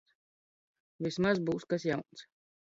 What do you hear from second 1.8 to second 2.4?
jauns.